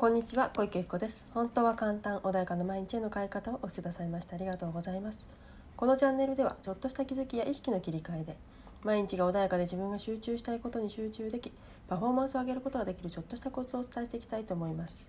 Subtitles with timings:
[0.00, 1.26] こんにちは小池子です。
[1.34, 5.28] 本当は簡単穏やかな毎日への変え方をお聞きくださいましてありがとうございます。
[5.76, 8.38] このチャンネルではちょっとした気づきや意識の切り替えで
[8.82, 11.52] 毎日が穏やかで自分が集中したいことに集中でき
[11.86, 15.06] パフォーマンスを上げることができるちょっとしたコツをお伝えしていきたいと思います。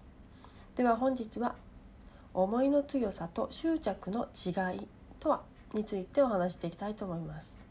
[0.76, 1.56] では本日は
[2.34, 4.88] 思いの強さと執着の違い
[5.22, 7.64] とはについてお話していきたいと思います。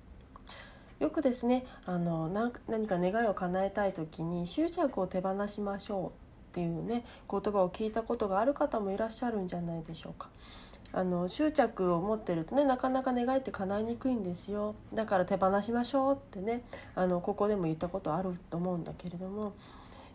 [0.99, 2.51] よくですねあの何
[2.87, 10.29] か願いを叶えたい時に執着を手放しましょうっていうね言葉を聞いたことがある方もいらっしゃるんじゃないでしょうか。
[10.93, 14.75] あの執着を持ってるとねなかなか願いって叶いにくいんですよ。
[14.93, 16.65] だから手放しましょうってね
[16.97, 19.53] あのここでも言ったことあると思うんだけれども。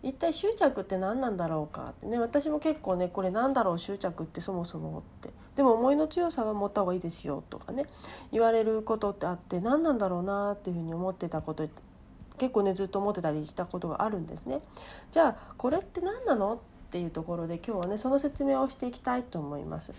[0.03, 5.31] 一体執着って何なんだろうかってね私も結構ねこれ何だろう執着ってそもそもって。
[5.55, 7.85] でも思いの強さは持った方がいいですよとかね
[8.31, 11.67] 言われることってあって何なんだろうなっていうふうに思ってたこと
[12.37, 14.61] 結構ねずっと思ってたりしたことがあるんですね。
[15.11, 16.55] じゃあこれって何なの？
[16.55, 16.57] っ
[16.91, 19.91] ていうところで今日はねその説明をしていきたいと思います。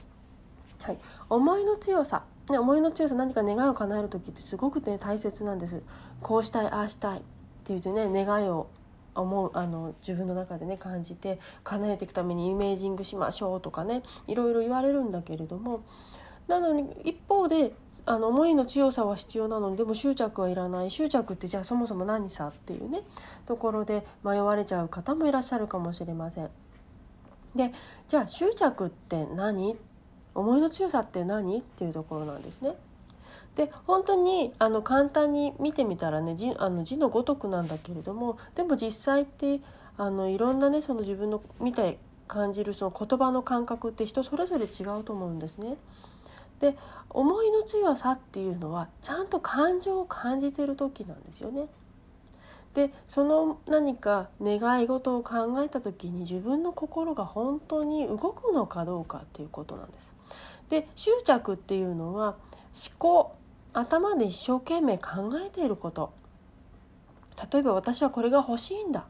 [0.82, 5.82] はい、思いの強さ、ね、思いの強さ何か願いを叶える時ってすごくね大切なんです。
[6.22, 7.22] こうしたいああしたいっ
[7.64, 8.68] ていうね願いを
[9.14, 15.82] 思うあの自分の中でね感じて叶えていくためにイメージングしましょうとかねいろいろ言われるんだけれども
[16.48, 17.72] なのに一方で
[18.04, 23.02] あの思いの強さは必要なのにでも執着はいらない執着ってじゃあそもそも何さっていうね
[23.46, 26.50] ところで迷われちゃう方もいらっしゃるかもしれません。
[27.56, 27.72] で
[28.08, 29.76] じゃあ執着って何？
[30.34, 32.76] 思いの強さって何っていうところなんですね。
[33.56, 39.60] で本当にあの簡単に見てみたらね字あの字のごとくなんだけれどもでも実際って
[39.96, 45.76] あのいろんなねその自分の見て感じるその言葉の感覚って人それぞれ違うと思うんですね。
[46.60, 46.76] で
[47.10, 51.68] 思いの強さっていうのはちゃんと感情を感じてる時なんですよね。
[52.74, 60.12] でその何か願い事を考えた時に自分の心が本当に動くのかどうかっていうことなんです。
[60.68, 62.36] で執着っていうのは
[62.74, 63.34] 思考
[63.72, 66.12] 頭で一生懸命考えていること。
[67.52, 69.04] 例えば私はこれが欲しいんだ。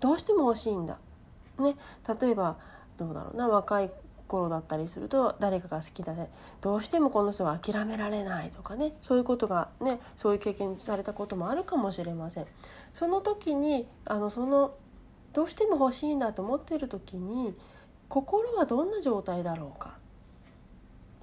[0.00, 0.96] どうしても欲しいんだ。
[1.58, 1.76] ね。
[2.20, 2.56] 例えば
[2.96, 3.48] どうだろうな。
[3.48, 3.90] 若い
[4.28, 6.30] 頃だったりすると誰かが好きだね
[6.60, 12.46] どうしてもこの人は諦められないとかねそういうことがねそういう経験されたこともあるかもしれません。
[12.94, 14.74] その時にあのその
[15.32, 17.54] どうしても欲しいんだと思っている時に
[18.08, 19.98] 心はどんな状態だろうか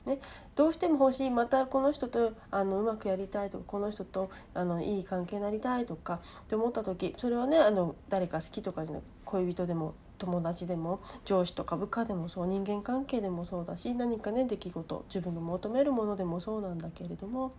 [0.06, 0.20] ね、
[0.56, 17.54] どうしても欲しいまたこの人とあのうまくやりたいとかこの人とあのいい関係になりたいとかって思った時それはねあの誰か好きとかじゃなく恋人でも友達でも上司とか部下でもそう人間関係でもそうだし何かね出来事自分の求めるものでもそうなんだけれども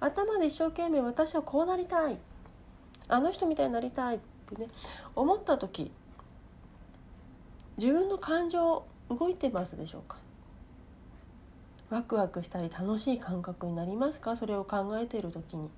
[0.00, 2.18] 頭で一生懸命私はこうなりたい
[3.08, 4.68] あの人みたいになりたいってね
[5.14, 5.90] 思った時
[7.76, 10.16] 自分の感情動いてますでしょうか？
[11.90, 14.34] ワクワクしたり楽しい感覚になりますか？
[14.34, 15.68] それを考えている時に。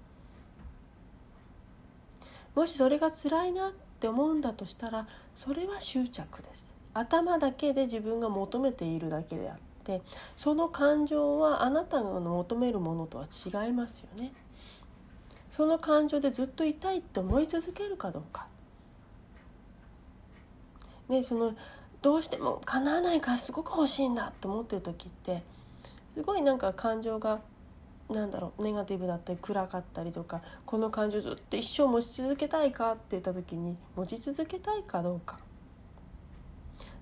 [2.55, 6.73] もしそれが辛いなってって思うんだとしたらそれは執着です。
[6.95, 10.03] 頭だけで自分が求めているだけであって
[10.37, 14.33] その感情はあなたが求めるものとは違いますよね。
[15.51, 18.47] その感情でずっといたいって思い続けるかどうか。
[21.09, 21.55] ねその
[22.01, 25.43] どうしても叶わないからすごく欲しいんだって思ってる時って
[26.15, 27.41] すごいなんか感情が
[28.11, 35.39] なんだろうネガティブだったり暗かったりとかこの感情ずっと一生持ち続けたいかって言った時に持ち続けたいかどうか。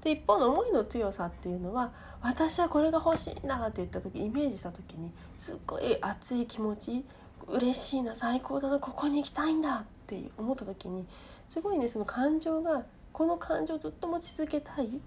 [0.03, 7.05] で一方の思いの強さっていうのは私はこれが欲しいなって言った時イメージした時にすっごい熱い気持ち
[7.49, 11.07] 嬉しいな最高だなここに行きたいんだって思った時に
[11.49, 15.01] すごいねその感情がこの感情ずっと持ち続けたい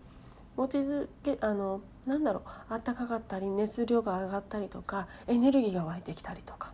[0.59, 6.73] 持ち続けあのなんだろうあったかかったり熱量が上がったりとかエネルギーが湧いてきたりとか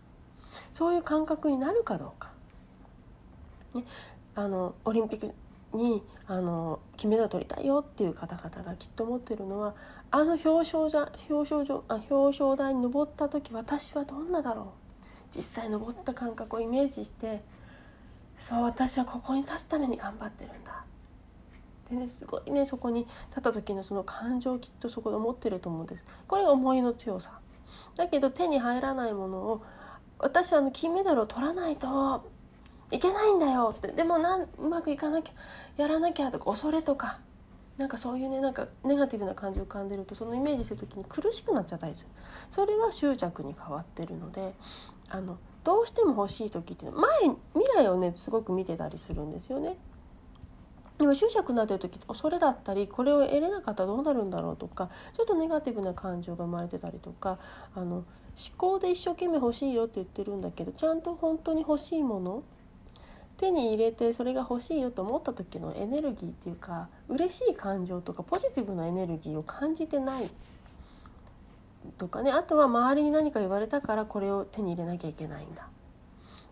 [0.72, 2.32] そういう感覚になるかどうか。
[3.74, 3.84] ね、
[4.36, 5.34] あのオリンピック
[5.78, 9.76] にあの金メダル取りたいよっていう方々がきっと思ってるのは
[10.12, 14.66] あの表彰じゃ表彰所あ表彰台に登った時私はどんなだろう。
[15.36, 17.44] 実際登った感覚をイメージして
[18.38, 20.86] そう私はここに立つために頑張ってるんだ。
[21.90, 26.06] でねすごいねそこに立った時のその感情をきっとそこで持ってると思うんです。
[26.28, 27.40] これが思いの強さ。
[27.96, 29.62] だけど手に入らないものを
[30.20, 32.26] 私はあの金メダルを取らないと
[32.92, 33.74] いけないんだよ。
[33.76, 35.34] ってでもなんうまくいかなきゃ
[35.78, 37.20] やらなきゃとか恐れとか
[37.78, 42.10] なんかそういうねなんかネガティブな感情を浮かんでるとそのイメージする時に苦しくなっちゃったりする。
[42.50, 44.54] それは執着に変わってるので
[45.10, 49.78] あのどうしても欲しい時っていうのは前未来をねすごく見てたりするんですよね。
[50.98, 57.38] でも執着になってる時恐れだったりこれを得れなかったらどうなるんだろうとかちょっとネガティブな感情が生まれてたりとか
[57.76, 58.06] あの思
[58.58, 62.44] 考で一生懸命欲しいよって言ってるんだけどちゃんと本当に欲しいもの
[63.38, 70.30] 手に入れてそれが欲しいよと思った時のエネルギーっていうか嬉しい感情とかポジティブなエネルギーを感じてない
[71.98, 75.68] とかねあとは周りに何か言われたからこれを手に入れなきゃいけないんだ。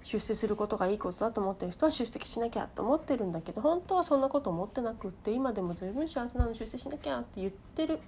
[0.03, 7.99] 出世することがいいことだと思ってる人は出席しなきゃと思ってるんだけど本当はそんなこと思ってなくって今でも十分幸せなの出世しなきゃって言ってる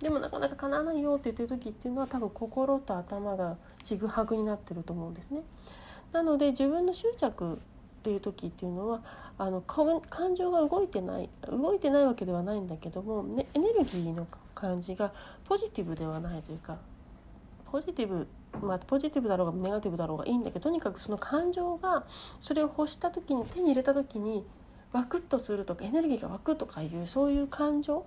[0.00, 5.40] でもなかなか叶わないよって言ってる時っていうのは多分心と頭がちぐはぐになってると思うんですね。
[6.12, 7.56] なので自分の執着っ
[8.02, 9.02] ていう時っていうのは
[9.38, 15.12] あの感情が動いてない動いてないわけではないんだけども、ね、エネルギーの感じが
[15.48, 16.78] ポジティブではないというか
[17.70, 18.26] ポジティブ
[18.62, 22.04] まあ、ポジティブだろうがネガティブだろうがいいんだけどとにかくその感情が
[22.40, 24.44] それを欲した時に手に入れた時に
[24.92, 28.06] ワクッとするとかエネルギーが湧くとかいうそういう感情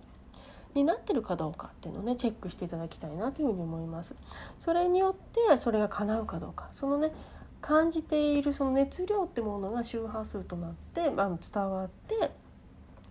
[0.74, 4.16] になってるかどうかっていうのをねチェックしていただきたいなというふうに思います。
[4.60, 7.12] それによってそれが叶うかどうかそのね
[7.62, 12.32] 感じているその熱量ってものが周波数となって、まあ、伝わって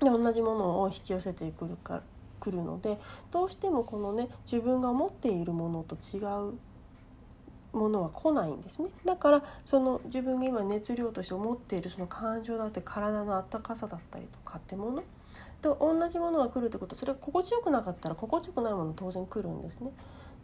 [0.04, 2.02] で同じものを引き寄せてくるか
[2.40, 2.98] くるので
[3.30, 6.18] どうしてもこのね自分が持っているものと違
[6.50, 6.54] う
[7.72, 15.02] ものは来ないんですねだからその自分が今熱量として思っているその感情だって体の温かさだったりとかってもの
[15.62, 19.90] と同じものが来るってことはそれが心地よくなかったら心地よくないもの当然来るんですね。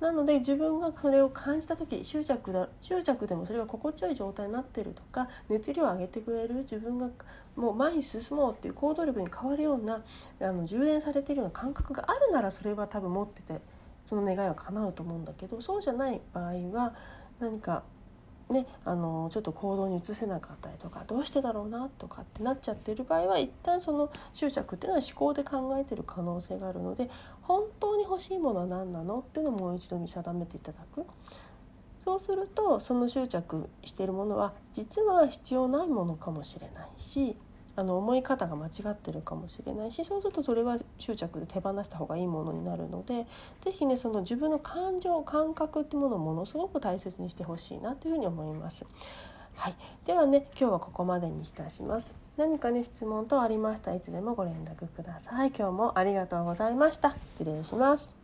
[0.01, 7.09] なので自分がそれを感じた時執着だ執着でもそれが心地よい状態になってるとか熱量を上げてくれる自分が
[7.57, 10.05] もう前に進もうっていう行動力に変わるような
[10.41, 13.59] あの充電されてるような感覚があるならそれは多分持ってて
[14.07, 16.95] その願いは叶うと思うんだけどそうじゃない場合は
[17.41, 17.83] 何か
[18.49, 27.11] ね、あのちょっと行動に移せなかったりとかどうしてだろうなとかってなっちゃってる場合は一旦その執着っていうのは思考で考えてる可能性があるので
[27.43, 31.05] 本当に欲しいものは何なのっていうのをもう一度見定めていただく。
[31.99, 37.37] そうするとその執着してるものは実は必要ないものかもしれないし
[37.77, 43.27] あの思い方が間違ってるかもしれないしそうするとそれは執着で手放した方がいいものになるので
[43.61, 48.87] 是非ねその自分の感情感覚ってものをものすごく大切にしてほしいなというふうに思います。
[49.57, 52.15] はい、ではね今日はここまでにいたします。
[52.37, 55.49] 何かね質問等ありましたらいつでもご連絡ください。
[55.49, 57.17] 今日もありがとうございました。
[57.39, 58.16] 失礼します。